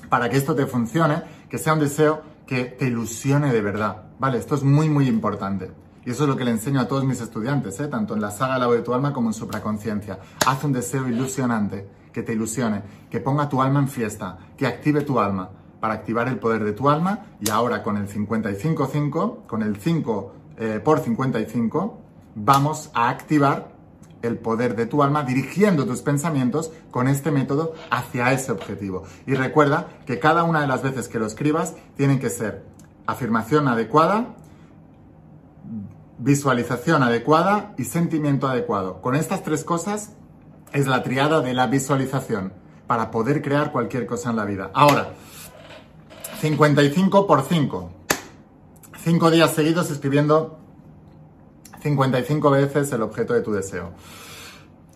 para 0.07 0.29
que 0.29 0.37
esto 0.37 0.53
te 0.53 0.67
funcione, 0.67 1.23
que 1.49 1.57
sea 1.57 1.73
un 1.73 1.79
deseo 1.79 2.21
que 2.45 2.65
te 2.65 2.85
ilusione 2.85 3.51
de 3.51 3.61
verdad. 3.61 4.03
Vale, 4.19 4.37
esto 4.37 4.53
es 4.53 4.61
muy, 4.61 4.87
muy 4.87 5.07
importante. 5.07 5.71
Y 6.05 6.11
eso 6.11 6.23
es 6.23 6.29
lo 6.29 6.35
que 6.35 6.45
le 6.45 6.51
enseño 6.51 6.79
a 6.79 6.87
todos 6.87 7.03
mis 7.03 7.21
estudiantes, 7.21 7.79
¿eh? 7.79 7.87
tanto 7.87 8.13
en 8.13 8.21
la 8.21 8.31
saga 8.31 8.57
La 8.57 8.67
voz 8.67 8.77
de 8.77 8.81
tu 8.81 8.93
alma 8.93 9.13
como 9.13 9.29
en 9.29 9.33
supraconciencia. 9.33 10.19
Haz 10.45 10.63
un 10.63 10.73
deseo 10.73 11.07
ilusionante, 11.07 11.87
que 12.13 12.23
te 12.23 12.33
ilusione, 12.33 12.81
que 13.09 13.19
ponga 13.19 13.49
tu 13.49 13.61
alma 13.61 13.79
en 13.79 13.87
fiesta, 13.87 14.37
que 14.57 14.65
active 14.65 15.01
tu 15.01 15.19
alma 15.19 15.49
para 15.79 15.93
activar 15.93 16.27
el 16.27 16.39
poder 16.39 16.63
de 16.63 16.73
tu 16.73 16.89
alma. 16.89 17.25
Y 17.39 17.49
ahora 17.49 17.83
con 17.83 17.97
el 17.97 18.07
55-5, 18.07 19.45
con 19.45 19.61
el 19.61 19.77
5 19.77 20.33
eh, 20.57 20.81
por 20.83 20.99
55, 20.99 21.97
vamos 22.35 22.89
a 22.93 23.09
activar 23.09 23.79
el 24.21 24.37
poder 24.37 24.75
de 24.75 24.85
tu 24.85 25.01
alma 25.01 25.23
dirigiendo 25.23 25.85
tus 25.85 26.01
pensamientos 26.01 26.71
con 26.91 27.07
este 27.07 27.31
método 27.31 27.73
hacia 27.89 28.31
ese 28.33 28.51
objetivo. 28.51 29.03
Y 29.25 29.35
recuerda 29.35 29.87
que 30.05 30.19
cada 30.19 30.43
una 30.43 30.61
de 30.61 30.67
las 30.67 30.83
veces 30.83 31.07
que 31.07 31.19
lo 31.19 31.25
escribas 31.25 31.75
tienen 31.95 32.19
que 32.19 32.29
ser 32.29 32.65
afirmación 33.05 33.67
adecuada, 33.67 34.35
visualización 36.19 37.01
adecuada 37.01 37.73
y 37.77 37.85
sentimiento 37.85 38.47
adecuado. 38.47 39.01
Con 39.01 39.15
estas 39.15 39.41
tres 39.41 39.63
cosas 39.63 40.11
es 40.73 40.85
la 40.85 41.01
triada 41.01 41.41
de 41.41 41.53
la 41.53 41.67
visualización 41.67 42.53
para 42.87 43.09
poder 43.09 43.41
crear 43.41 43.71
cualquier 43.71 44.05
cosa 44.05 44.29
en 44.29 44.35
la 44.35 44.45
vida. 44.45 44.69
Ahora, 44.73 45.13
55 46.41 47.25
por 47.25 47.43
5. 47.43 47.91
5 49.03 49.31
días 49.31 49.53
seguidos 49.53 49.89
escribiendo 49.91 50.59
55 51.81 52.51
veces 52.51 52.91
el 52.91 53.01
objeto 53.01 53.33
de 53.33 53.41
tu 53.41 53.53
deseo. 53.53 53.91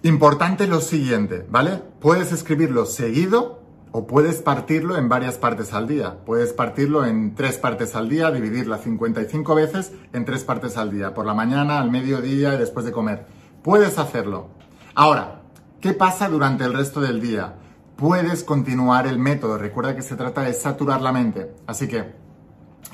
Importante 0.03 0.67
lo 0.67 0.81
siguiente, 0.81 1.45
¿vale? 1.49 1.81
Puedes 2.01 2.33
escribirlo 2.33 2.85
seguido 2.85 3.62
o 3.93 4.07
puedes 4.07 4.41
partirlo 4.41 4.97
en 4.97 5.07
varias 5.07 5.37
partes 5.37 5.71
al 5.71 5.87
día. 5.87 6.17
Puedes 6.25 6.51
partirlo 6.51 7.05
en 7.05 7.35
tres 7.35 7.59
partes 7.59 7.95
al 7.95 8.09
día, 8.09 8.31
dividirla 8.31 8.79
55 8.79 9.53
veces 9.53 9.93
en 10.13 10.25
tres 10.25 10.43
partes 10.43 10.77
al 10.77 10.91
día, 10.91 11.13
por 11.13 11.27
la 11.27 11.35
mañana, 11.35 11.79
al 11.79 11.91
mediodía 11.91 12.55
y 12.55 12.57
después 12.57 12.87
de 12.87 12.91
comer. 12.91 13.27
Puedes 13.61 13.99
hacerlo. 13.99 14.49
Ahora, 14.95 15.43
¿qué 15.79 15.93
pasa 15.93 16.27
durante 16.27 16.63
el 16.63 16.73
resto 16.73 17.01
del 17.01 17.21
día? 17.21 17.53
Puedes 17.95 18.43
continuar 18.43 19.05
el 19.05 19.19
método. 19.19 19.59
Recuerda 19.59 19.95
que 19.95 20.01
se 20.01 20.15
trata 20.15 20.41
de 20.41 20.53
saturar 20.53 20.99
la 20.99 21.11
mente. 21.11 21.53
Así 21.67 21.87
que, 21.87 22.15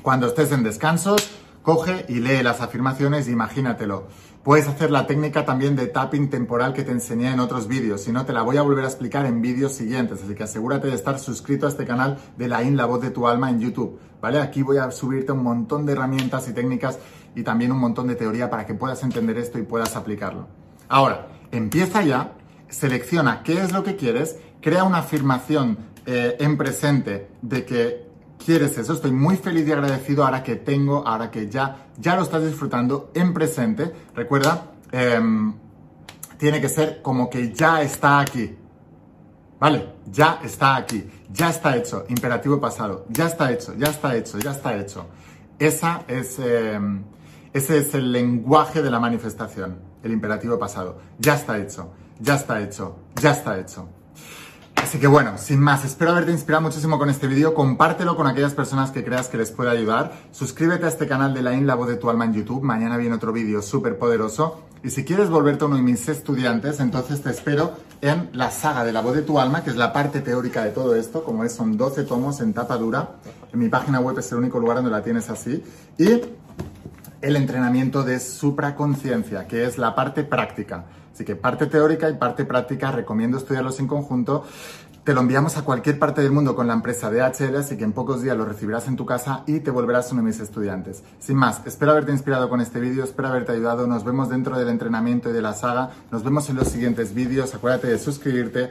cuando 0.01 0.27
estés 0.27 0.51
en 0.51 0.63
descansos, 0.63 1.31
coge 1.61 2.05
y 2.09 2.15
lee 2.15 2.43
las 2.43 2.59
afirmaciones, 2.59 3.29
imagínatelo. 3.29 4.09
Puedes 4.49 4.67
hacer 4.67 4.89
la 4.89 5.05
técnica 5.05 5.45
también 5.45 5.75
de 5.75 5.85
tapping 5.85 6.31
temporal 6.31 6.73
que 6.73 6.81
te 6.81 6.91
enseñé 6.91 7.31
en 7.31 7.39
otros 7.39 7.67
vídeos, 7.67 8.01
si 8.01 8.11
no 8.11 8.25
te 8.25 8.33
la 8.33 8.41
voy 8.41 8.57
a 8.57 8.63
volver 8.63 8.83
a 8.83 8.87
explicar 8.87 9.27
en 9.27 9.43
vídeos 9.43 9.73
siguientes, 9.73 10.23
así 10.23 10.33
que 10.33 10.41
asegúrate 10.41 10.87
de 10.87 10.95
estar 10.95 11.19
suscrito 11.19 11.67
a 11.67 11.69
este 11.69 11.85
canal 11.85 12.17
de 12.35 12.47
la 12.47 12.63
IN, 12.63 12.75
la 12.75 12.85
voz 12.85 12.99
de 12.99 13.11
tu 13.11 13.27
alma 13.27 13.51
en 13.51 13.59
YouTube, 13.59 13.99
¿vale? 14.19 14.41
Aquí 14.41 14.63
voy 14.63 14.77
a 14.77 14.89
subirte 14.89 15.33
un 15.33 15.43
montón 15.43 15.85
de 15.85 15.91
herramientas 15.91 16.47
y 16.47 16.53
técnicas 16.53 16.97
y 17.35 17.43
también 17.43 17.71
un 17.71 17.77
montón 17.77 18.07
de 18.07 18.15
teoría 18.15 18.49
para 18.49 18.65
que 18.65 18.73
puedas 18.73 19.03
entender 19.03 19.37
esto 19.37 19.59
y 19.59 19.61
puedas 19.61 19.95
aplicarlo. 19.95 20.47
Ahora, 20.87 21.27
empieza 21.51 22.01
ya, 22.01 22.33
selecciona 22.69 23.43
qué 23.43 23.61
es 23.61 23.71
lo 23.71 23.83
que 23.83 23.97
quieres, 23.97 24.39
crea 24.61 24.83
una 24.83 24.97
afirmación 24.97 25.77
eh, 26.07 26.37
en 26.39 26.57
presente 26.57 27.27
de 27.43 27.65
que 27.65 28.08
quieres 28.43 28.77
eso. 28.77 28.93
Estoy 28.93 29.11
muy 29.11 29.35
feliz 29.35 29.67
y 29.67 29.71
agradecido 29.71 30.25
ahora 30.25 30.43
que 30.43 30.55
tengo, 30.55 31.05
ahora 31.05 31.29
que 31.29 31.49
ya, 31.49 31.87
ya 31.97 32.15
lo 32.15 32.23
estás 32.23 32.43
disfrutando 32.43 33.11
en 33.13 33.33
presente. 33.33 33.93
Recuerda, 34.15 34.71
em, 34.91 35.53
tiene 36.37 36.61
que 36.61 36.69
ser 36.69 37.01
como 37.01 37.29
que 37.29 37.53
ya 37.53 37.81
está 37.81 38.19
aquí. 38.19 38.55
¿Vale? 39.59 39.89
Ya 40.05 40.39
está 40.41 40.77
aquí, 40.77 41.03
ya 41.29 41.49
está 41.49 41.75
hecho, 41.75 42.05
imperativo 42.07 42.61
pasado, 42.61 43.05
ya 43.09 43.27
está 43.27 43.51
hecho, 43.51 43.75
ya 43.75 43.87
está 43.87 44.15
hecho, 44.15 44.39
ya 44.39 44.51
está 44.51 44.77
hecho. 44.77 45.07
Esa 45.59 46.03
es, 46.07 46.39
em, 46.39 47.03
ese 47.51 47.79
es 47.79 47.93
el 47.93 48.13
lenguaje 48.13 48.81
de 48.81 48.89
la 48.89 49.01
manifestación, 49.01 49.79
el 50.01 50.13
imperativo 50.13 50.57
pasado. 50.57 50.99
Ya 51.19 51.35
está 51.35 51.57
hecho, 51.59 51.91
ya 52.19 52.35
está 52.35 52.61
hecho, 52.61 52.95
ya 53.21 53.31
está 53.31 53.59
hecho. 53.59 53.89
Así 54.81 54.97
que 54.97 55.07
bueno, 55.07 55.37
sin 55.37 55.59
más, 55.59 55.85
espero 55.85 56.11
haberte 56.11 56.31
inspirado 56.31 56.63
muchísimo 56.63 56.97
con 56.97 57.09
este 57.09 57.27
vídeo. 57.27 57.53
Compártelo 57.53 58.15
con 58.15 58.25
aquellas 58.25 58.53
personas 58.53 58.91
que 58.91 59.03
creas 59.03 59.27
que 59.27 59.37
les 59.37 59.51
pueda 59.51 59.71
ayudar. 59.71 60.13
Suscríbete 60.31 60.85
a 60.85 60.87
este 60.87 61.07
canal 61.07 61.33
de 61.33 61.43
la 61.43 61.53
IN, 61.53 61.67
la 61.67 61.75
voz 61.75 61.87
de 61.89 61.95
tu 61.95 62.09
alma 62.09 62.25
en 62.25 62.33
YouTube. 62.33 62.63
Mañana 62.63 62.97
viene 62.97 63.15
otro 63.15 63.31
vídeo 63.31 63.61
súper 63.61 63.99
poderoso. 63.99 64.63
Y 64.83 64.89
si 64.89 65.03
quieres 65.03 65.29
volverte 65.29 65.65
uno 65.65 65.75
de 65.75 65.81
mis 65.81 66.07
estudiantes, 66.07 66.79
entonces 66.79 67.21
te 67.21 67.29
espero 67.29 67.73
en 68.01 68.29
la 68.33 68.49
saga 68.49 68.83
de 68.83 68.93
la 68.93 69.01
voz 69.01 69.15
de 69.15 69.21
tu 69.21 69.39
alma, 69.39 69.63
que 69.63 69.69
es 69.69 69.75
la 69.75 69.91
parte 69.91 70.21
teórica 70.21 70.63
de 70.63 70.71
todo 70.71 70.95
esto, 70.95 71.23
como 71.23 71.43
es, 71.43 71.53
son 71.53 71.77
12 71.77 72.03
tomos 72.05 72.39
en 72.39 72.53
tapa 72.53 72.77
dura. 72.77 73.17
En 73.51 73.59
mi 73.59 73.67
página 73.67 73.99
web 73.99 74.17
es 74.17 74.31
el 74.31 74.37
único 74.37 74.59
lugar 74.59 74.77
donde 74.77 74.91
la 74.91 75.03
tienes 75.03 75.29
así. 75.29 75.63
Y 75.97 76.21
el 77.21 77.35
entrenamiento 77.35 78.03
de 78.03 78.19
supraconciencia, 78.19 79.47
que 79.47 79.65
es 79.65 79.77
la 79.77 79.95
parte 79.95 80.23
práctica. 80.23 80.85
Así 81.13 81.25
que 81.25 81.35
parte 81.35 81.65
teórica 81.65 82.09
y 82.09 82.13
parte 82.13 82.45
práctica, 82.45 82.91
recomiendo 82.91 83.37
estudiarlos 83.37 83.79
en 83.79 83.87
conjunto. 83.87 84.45
Te 85.03 85.13
lo 85.13 85.21
enviamos 85.21 85.57
a 85.57 85.63
cualquier 85.63 85.97
parte 85.97 86.21
del 86.21 86.31
mundo 86.31 86.55
con 86.55 86.67
la 86.67 86.73
empresa 86.73 87.09
DHL, 87.09 87.55
así 87.57 87.77
que 87.77 87.83
en 87.83 87.93
pocos 87.93 88.21
días 88.21 88.37
lo 88.37 88.45
recibirás 88.45 88.87
en 88.87 88.95
tu 88.95 89.05
casa 89.05 89.43
y 89.47 89.59
te 89.59 89.71
volverás 89.71 90.11
uno 90.11 90.21
de 90.21 90.27
mis 90.27 90.39
estudiantes. 90.39 91.03
Sin 91.19 91.35
más, 91.35 91.61
espero 91.65 91.91
haberte 91.91 92.11
inspirado 92.11 92.47
con 92.47 92.61
este 92.61 92.79
vídeo, 92.79 93.03
espero 93.03 93.29
haberte 93.29 93.53
ayudado. 93.53 93.87
Nos 93.87 94.03
vemos 94.03 94.29
dentro 94.29 94.57
del 94.57 94.69
entrenamiento 94.69 95.29
y 95.29 95.33
de 95.33 95.41
la 95.41 95.53
saga. 95.53 95.91
Nos 96.11 96.23
vemos 96.23 96.49
en 96.49 96.57
los 96.57 96.67
siguientes 96.67 97.13
vídeos. 97.13 97.55
Acuérdate 97.55 97.87
de 97.87 97.97
suscribirte 97.97 98.69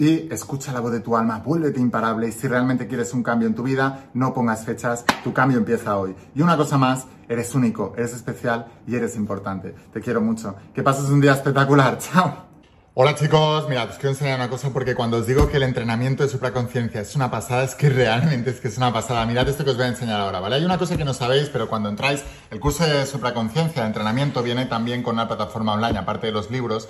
y 0.00 0.28
escucha 0.32 0.72
la 0.72 0.80
voz 0.80 0.90
de 0.90 0.98
tu 0.98 1.16
alma, 1.16 1.38
vuélvete 1.38 1.78
imparable 1.78 2.26
y 2.26 2.32
si 2.32 2.48
realmente 2.48 2.88
quieres 2.88 3.14
un 3.14 3.22
cambio 3.22 3.46
en 3.46 3.54
tu 3.54 3.62
vida, 3.62 4.10
no 4.14 4.34
pongas 4.34 4.64
fechas, 4.64 5.04
tu 5.22 5.32
cambio 5.32 5.58
empieza 5.58 5.96
hoy. 5.96 6.16
Y 6.34 6.42
una 6.42 6.56
cosa 6.56 6.76
más, 6.76 7.06
Eres 7.30 7.54
único, 7.54 7.94
eres 7.96 8.12
especial 8.12 8.66
y 8.88 8.96
eres 8.96 9.14
importante. 9.14 9.72
Te 9.92 10.00
quiero 10.00 10.20
mucho. 10.20 10.56
Que 10.74 10.82
pases 10.82 11.04
un 11.10 11.20
día 11.20 11.30
espectacular. 11.30 11.96
Chao. 12.00 12.48
Hola 12.94 13.14
chicos, 13.14 13.68
mirad, 13.68 13.88
os 13.88 13.94
quiero 13.94 14.08
enseñar 14.08 14.34
una 14.34 14.50
cosa 14.50 14.70
porque 14.70 14.96
cuando 14.96 15.18
os 15.18 15.28
digo 15.28 15.48
que 15.48 15.58
el 15.58 15.62
entrenamiento 15.62 16.24
de 16.24 16.28
supraconciencia 16.28 17.02
es 17.02 17.14
una 17.14 17.30
pasada, 17.30 17.62
es 17.62 17.76
que 17.76 17.88
realmente 17.88 18.50
es 18.50 18.58
que 18.58 18.66
es 18.66 18.76
una 18.78 18.92
pasada. 18.92 19.24
Mirad 19.26 19.48
esto 19.48 19.64
que 19.64 19.70
os 19.70 19.76
voy 19.76 19.86
a 19.86 19.90
enseñar 19.90 20.20
ahora, 20.20 20.40
¿vale? 20.40 20.56
Hay 20.56 20.64
una 20.64 20.76
cosa 20.76 20.96
que 20.96 21.04
no 21.04 21.14
sabéis, 21.14 21.48
pero 21.50 21.68
cuando 21.68 21.88
entráis, 21.88 22.24
el 22.50 22.58
curso 22.58 22.84
de 22.84 23.06
supraconciencia, 23.06 23.82
de 23.82 23.86
entrenamiento, 23.86 24.42
viene 24.42 24.66
también 24.66 25.04
con 25.04 25.14
una 25.14 25.28
plataforma 25.28 25.74
online, 25.74 26.00
aparte 26.00 26.26
de 26.26 26.32
los 26.32 26.50
libros. 26.50 26.88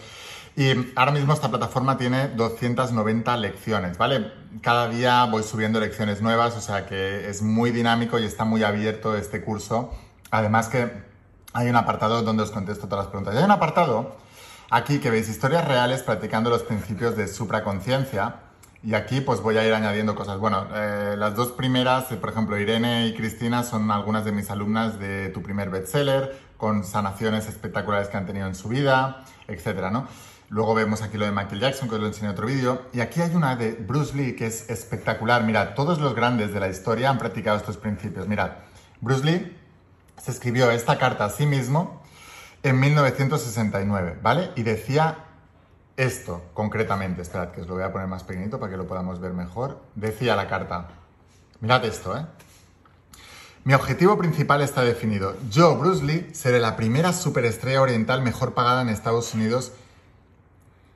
Y 0.56 0.72
ahora 0.96 1.12
mismo 1.12 1.32
esta 1.32 1.48
plataforma 1.48 1.96
tiene 1.96 2.28
290 2.28 3.36
lecciones, 3.36 3.96
¿vale? 3.96 4.32
Cada 4.60 4.88
día 4.88 5.24
voy 5.26 5.42
subiendo 5.42 5.80
lecciones 5.80 6.20
nuevas, 6.20 6.56
o 6.56 6.60
sea 6.60 6.86
que 6.86 7.28
es 7.30 7.40
muy 7.40 7.70
dinámico 7.70 8.18
y 8.18 8.24
está 8.24 8.44
muy 8.44 8.62
abierto 8.62 9.16
este 9.16 9.42
curso 9.42 9.90
Además 10.30 10.68
que 10.68 10.90
hay 11.52 11.68
un 11.68 11.76
apartado 11.76 12.22
donde 12.22 12.44
os 12.44 12.50
contesto 12.50 12.86
todas 12.86 13.06
las 13.06 13.10
preguntas. 13.10 13.36
hay 13.36 13.42
un 13.42 13.50
apartado 13.50 14.16
aquí 14.70 15.00
que 15.00 15.10
veis 15.10 15.28
historias 15.28 15.66
reales 15.66 16.02
practicando 16.02 16.50
los 16.50 16.62
principios 16.62 17.16
de 17.16 17.26
supraconciencia. 17.26 18.36
Y 18.82 18.94
aquí 18.94 19.20
pues 19.20 19.42
voy 19.42 19.58
a 19.58 19.66
ir 19.66 19.74
añadiendo 19.74 20.14
cosas. 20.14 20.38
Bueno, 20.38 20.66
eh, 20.72 21.14
las 21.18 21.34
dos 21.34 21.48
primeras, 21.48 22.10
eh, 22.12 22.16
por 22.16 22.30
ejemplo, 22.30 22.58
Irene 22.58 23.08
y 23.08 23.14
Cristina 23.14 23.62
son 23.62 23.90
algunas 23.90 24.24
de 24.24 24.32
mis 24.32 24.50
alumnas 24.50 24.98
de 24.98 25.28
tu 25.28 25.42
primer 25.42 25.68
bestseller, 25.68 26.38
con 26.56 26.84
sanaciones 26.84 27.46
espectaculares 27.46 28.08
que 28.08 28.16
han 28.16 28.24
tenido 28.24 28.46
en 28.46 28.54
su 28.54 28.68
vida, 28.68 29.24
etcétera, 29.48 29.90
¿no? 29.90 30.06
Luego 30.50 30.74
vemos 30.74 31.00
aquí 31.00 31.16
lo 31.16 31.26
de 31.26 31.30
Michael 31.30 31.60
Jackson, 31.60 31.88
que 31.88 31.94
os 31.94 32.00
lo 32.00 32.08
enseñé 32.08 32.26
en 32.26 32.32
otro 32.32 32.46
vídeo. 32.48 32.82
Y 32.92 33.00
aquí 33.00 33.20
hay 33.20 33.32
una 33.36 33.54
de 33.54 33.70
Bruce 33.70 34.16
Lee 34.16 34.34
que 34.34 34.46
es 34.46 34.68
espectacular. 34.68 35.44
Mirad, 35.44 35.74
todos 35.74 36.00
los 36.00 36.12
grandes 36.12 36.52
de 36.52 36.58
la 36.58 36.68
historia 36.68 37.08
han 37.08 37.18
practicado 37.18 37.56
estos 37.56 37.76
principios. 37.76 38.26
Mirad, 38.26 38.50
Bruce 39.00 39.24
Lee 39.24 39.56
se 40.20 40.32
escribió 40.32 40.72
esta 40.72 40.98
carta 40.98 41.24
a 41.24 41.30
sí 41.30 41.46
mismo 41.46 42.02
en 42.64 42.80
1969, 42.80 44.18
¿vale? 44.22 44.50
Y 44.56 44.64
decía 44.64 45.18
esto 45.96 46.42
concretamente, 46.52 47.22
esperad 47.22 47.52
que 47.52 47.60
os 47.60 47.68
lo 47.68 47.74
voy 47.74 47.84
a 47.84 47.92
poner 47.92 48.08
más 48.08 48.24
pequeñito 48.24 48.58
para 48.58 48.72
que 48.72 48.76
lo 48.76 48.88
podamos 48.88 49.20
ver 49.20 49.32
mejor. 49.32 49.80
Decía 49.94 50.34
la 50.34 50.48
carta, 50.48 50.88
mirad 51.60 51.84
esto, 51.84 52.18
¿eh? 52.18 52.26
Mi 53.62 53.74
objetivo 53.74 54.18
principal 54.18 54.62
está 54.62 54.82
definido. 54.82 55.36
Yo, 55.48 55.76
Bruce 55.76 56.02
Lee, 56.02 56.28
seré 56.32 56.58
la 56.58 56.74
primera 56.74 57.12
superestrella 57.12 57.82
oriental 57.82 58.20
mejor 58.20 58.54
pagada 58.54 58.82
en 58.82 58.88
Estados 58.88 59.32
Unidos. 59.34 59.72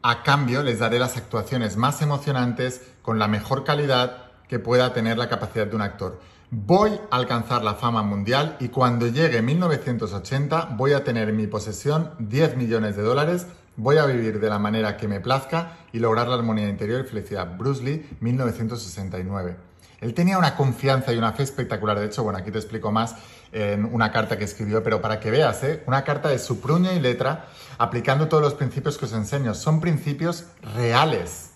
A 0.06 0.22
cambio, 0.22 0.62
les 0.62 0.80
daré 0.80 0.98
las 0.98 1.16
actuaciones 1.16 1.78
más 1.78 2.02
emocionantes 2.02 2.82
con 3.00 3.18
la 3.18 3.26
mejor 3.26 3.64
calidad 3.64 4.32
que 4.48 4.58
pueda 4.58 4.92
tener 4.92 5.16
la 5.16 5.30
capacidad 5.30 5.66
de 5.66 5.74
un 5.74 5.80
actor. 5.80 6.20
Voy 6.50 7.00
a 7.10 7.16
alcanzar 7.16 7.64
la 7.64 7.72
fama 7.72 8.02
mundial 8.02 8.58
y 8.60 8.68
cuando 8.68 9.06
llegue 9.06 9.40
1980 9.40 10.74
voy 10.76 10.92
a 10.92 11.04
tener 11.04 11.30
en 11.30 11.38
mi 11.38 11.46
posesión 11.46 12.10
10 12.18 12.58
millones 12.58 12.96
de 12.96 13.02
dólares 13.02 13.46
Voy 13.76 13.98
a 13.98 14.06
vivir 14.06 14.38
de 14.38 14.48
la 14.48 14.60
manera 14.60 14.96
que 14.96 15.08
me 15.08 15.18
plazca 15.18 15.78
y 15.92 15.98
lograr 15.98 16.28
la 16.28 16.36
armonía 16.36 16.68
interior 16.68 17.04
y 17.04 17.08
felicidad. 17.08 17.56
Bruce 17.58 17.82
Lee, 17.82 18.06
1969. 18.20 19.56
Él 20.00 20.14
tenía 20.14 20.38
una 20.38 20.56
confianza 20.56 21.12
y 21.12 21.18
una 21.18 21.32
fe 21.32 21.42
espectacular. 21.42 21.98
De 21.98 22.06
hecho, 22.06 22.22
bueno, 22.22 22.38
aquí 22.38 22.50
te 22.50 22.58
explico 22.58 22.92
más 22.92 23.16
en 23.52 23.84
una 23.84 24.10
carta 24.10 24.36
que 24.36 24.44
escribió, 24.44 24.82
pero 24.82 25.00
para 25.00 25.20
que 25.20 25.30
veas, 25.30 25.62
¿eh? 25.62 25.82
una 25.86 26.02
carta 26.04 26.28
de 26.28 26.38
su 26.38 26.60
puño 26.60 26.92
y 26.92 26.98
letra, 26.98 27.46
aplicando 27.78 28.28
todos 28.28 28.42
los 28.42 28.54
principios 28.54 28.98
que 28.98 29.04
os 29.04 29.12
enseño. 29.12 29.54
Son 29.54 29.80
principios 29.80 30.46
reales, 30.74 31.50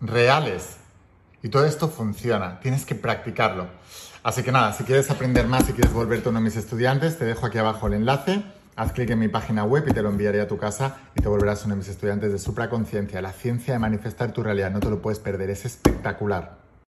reales. 0.00 0.76
Y 1.42 1.48
todo 1.48 1.64
esto 1.64 1.88
funciona, 1.88 2.60
tienes 2.60 2.84
que 2.84 2.94
practicarlo. 2.94 3.68
Así 4.22 4.42
que 4.42 4.52
nada, 4.52 4.72
si 4.74 4.84
quieres 4.84 5.10
aprender 5.10 5.46
más, 5.46 5.64
si 5.64 5.72
quieres 5.72 5.92
volverte 5.92 6.28
uno 6.28 6.40
de 6.40 6.44
mis 6.44 6.56
estudiantes, 6.56 7.16
te 7.16 7.24
dejo 7.24 7.46
aquí 7.46 7.56
abajo 7.56 7.86
el 7.86 7.94
enlace. 7.94 8.42
Haz 8.76 8.92
clic 8.92 9.10
en 9.10 9.18
mi 9.18 9.28
página 9.28 9.64
web 9.64 9.84
y 9.88 9.92
te 9.92 10.02
lo 10.02 10.10
enviaré 10.10 10.40
a 10.40 10.48
tu 10.48 10.58
casa 10.58 10.98
y 11.14 11.22
te 11.22 11.28
volverás 11.28 11.64
uno 11.64 11.74
de 11.74 11.78
mis 11.78 11.88
estudiantes 11.88 12.32
de 12.32 12.38
supraconciencia, 12.38 13.22
la 13.22 13.32
ciencia 13.32 13.72
de 13.72 13.78
manifestar 13.78 14.32
tu 14.32 14.42
realidad. 14.42 14.70
No 14.70 14.80
te 14.80 14.90
lo 14.90 15.00
puedes 15.00 15.18
perder, 15.18 15.50
es 15.50 15.64
espectacular. 15.64 16.59